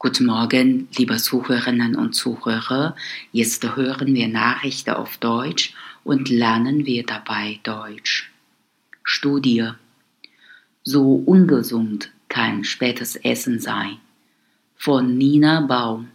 Guten 0.00 0.26
Morgen, 0.26 0.86
liebe 0.96 1.16
Zuhörerinnen 1.16 1.96
und 1.96 2.12
Zuhörer. 2.12 2.94
Jetzt 3.32 3.64
hören 3.74 4.14
wir 4.14 4.28
Nachrichten 4.28 4.90
auf 4.90 5.16
Deutsch 5.16 5.74
und 6.04 6.28
lernen 6.28 6.86
wir 6.86 7.04
dabei 7.04 7.58
Deutsch. 7.64 8.30
Studie. 9.02 9.70
So 10.84 11.16
ungesund 11.26 12.12
kann 12.28 12.62
spätes 12.62 13.16
Essen 13.16 13.58
sein. 13.58 13.96
Von 14.76 15.18
Nina 15.18 15.62
Baum. 15.62 16.10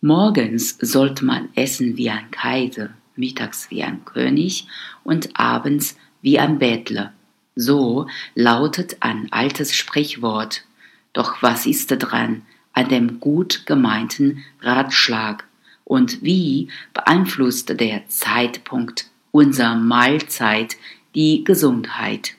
Morgens 0.00 0.78
sollte 0.80 1.26
man 1.26 1.50
essen 1.56 1.98
wie 1.98 2.08
ein 2.08 2.30
Kaiser, 2.30 2.88
mittags 3.16 3.70
wie 3.70 3.82
ein 3.82 4.02
König 4.06 4.66
und 5.04 5.38
abends 5.38 5.98
wie 6.22 6.38
ein 6.38 6.58
Bettler. 6.58 7.12
So 7.54 8.06
lautet 8.34 8.96
ein 9.00 9.30
altes 9.30 9.74
Sprichwort 9.74 10.64
doch 11.12 11.42
was 11.42 11.66
ist 11.66 11.88
dran 11.88 12.42
an 12.72 12.88
dem 12.88 13.20
gut 13.20 13.66
gemeinten 13.66 14.44
Ratschlag? 14.60 15.44
Und 15.84 16.22
wie 16.22 16.68
beeinflusst 16.94 17.78
der 17.80 18.06
Zeitpunkt 18.08 19.10
unserer 19.30 19.74
Mahlzeit 19.74 20.76
die 21.14 21.44
Gesundheit? 21.44 22.36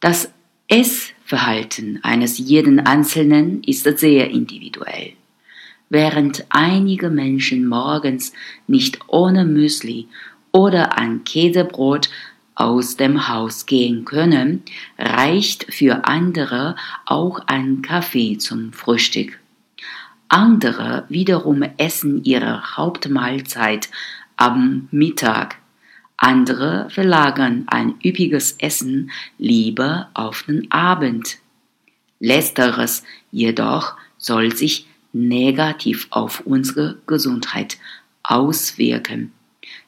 Das 0.00 0.30
Essverhalten 0.68 2.00
eines 2.02 2.38
jeden 2.38 2.80
Einzelnen 2.80 3.62
ist 3.62 3.84
sehr 3.98 4.30
individuell. 4.30 5.12
Während 5.88 6.44
einige 6.50 7.08
Menschen 7.08 7.66
morgens 7.66 8.32
nicht 8.66 8.98
ohne 9.06 9.44
Müsli 9.44 10.08
oder 10.52 10.98
ein 10.98 11.24
Käsebrot 11.24 12.10
aus 12.54 12.96
dem 12.96 13.28
Haus 13.28 13.66
gehen 13.66 14.04
können, 14.04 14.62
reicht 14.98 15.72
für 15.72 16.04
andere 16.04 16.76
auch 17.04 17.40
ein 17.46 17.82
Kaffee 17.82 18.38
zum 18.38 18.72
Frühstück. 18.72 19.38
Andere 20.28 21.04
wiederum 21.08 21.62
essen 21.76 22.24
ihre 22.24 22.76
Hauptmahlzeit 22.76 23.88
am 24.36 24.88
Mittag. 24.90 25.56
Andere 26.16 26.88
verlagern 26.90 27.64
ein 27.66 27.94
üppiges 28.04 28.52
Essen 28.58 29.10
lieber 29.38 30.10
auf 30.14 30.44
den 30.44 30.70
Abend. 30.70 31.38
Letzteres 32.20 33.04
jedoch 33.30 33.96
soll 34.16 34.54
sich 34.56 34.86
negativ 35.12 36.06
auf 36.10 36.40
unsere 36.46 36.98
Gesundheit 37.06 37.78
auswirken. 38.22 39.32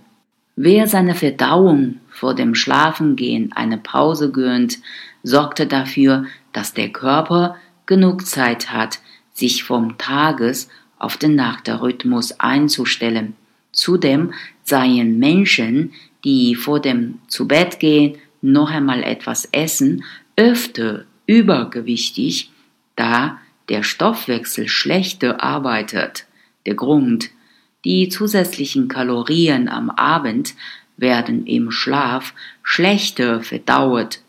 Wer 0.54 0.88
seine 0.88 1.14
Verdauung 1.14 2.00
vor 2.10 2.34
dem 2.34 2.54
Schlafengehen 2.54 3.52
eine 3.54 3.78
Pause 3.78 4.30
gönnt, 4.30 4.78
sorgte 5.22 5.66
dafür, 5.66 6.26
dass 6.52 6.74
der 6.74 6.90
Körper 6.90 7.56
genug 7.86 8.26
Zeit 8.26 8.70
hat, 8.70 8.98
sich 9.32 9.64
vom 9.64 9.96
Tages 9.96 10.68
auf 10.98 11.16
den 11.16 11.34
Nachtrhythmus 11.34 12.38
einzustellen. 12.38 13.36
Zudem 13.72 14.34
seien 14.64 15.18
Menschen, 15.18 15.94
die 16.24 16.56
vor 16.56 16.78
dem 16.78 17.20
Zubettgehen 17.28 18.18
noch 18.42 18.70
einmal 18.70 19.02
etwas 19.02 19.48
essen, 19.50 20.04
öfter 20.36 21.06
übergewichtig, 21.26 22.50
da 22.96 23.38
der 23.68 23.82
Stoffwechsel 23.82 24.68
schlechter 24.68 25.42
arbeitet. 25.42 26.26
Der 26.66 26.74
Grund, 26.74 27.30
die 27.84 28.08
zusätzlichen 28.08 28.88
Kalorien 28.88 29.68
am 29.68 29.90
Abend 29.90 30.54
werden 30.96 31.46
im 31.46 31.70
Schlaf 31.70 32.34
schlechter 32.62 33.42
verdauert, 33.42 34.22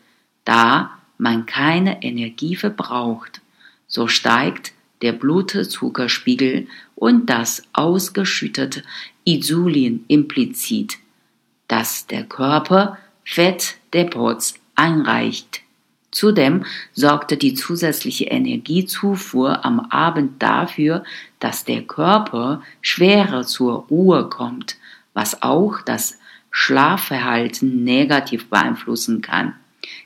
da 0.44 0.98
man 1.18 1.46
keine 1.46 2.02
Energie 2.02 2.56
verbraucht. 2.56 3.40
So 3.86 4.08
steigt 4.08 4.72
der 5.02 5.12
Blutzuckerspiegel 5.12 6.66
und 6.94 7.26
das 7.28 7.62
ausgeschüttete 7.72 8.82
Insulin 9.24 10.04
implizit, 10.08 10.98
dass 11.68 12.06
der 12.06 12.24
Körper 12.24 12.98
Fettdepots 13.24 14.54
einreicht. 14.74 15.63
Zudem 16.14 16.64
sorgte 16.92 17.36
die 17.36 17.54
zusätzliche 17.54 18.26
Energiezufuhr 18.26 19.64
am 19.64 19.80
Abend 19.80 20.40
dafür, 20.40 21.02
dass 21.40 21.64
der 21.64 21.82
Körper 21.82 22.62
schwerer 22.80 23.42
zur 23.42 23.86
Ruhe 23.90 24.28
kommt, 24.28 24.76
was 25.12 25.42
auch 25.42 25.80
das 25.82 26.20
Schlafverhalten 26.52 27.82
negativ 27.82 28.48
beeinflussen 28.48 29.22
kann. 29.22 29.54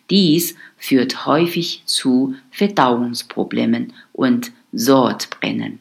Dies 0.09 0.57
führt 0.79 1.27
häufig 1.27 1.83
zu 1.85 2.35
Verdauungsproblemen 2.53 3.93
und 4.15 4.53
Sodbrennen. 4.73 5.79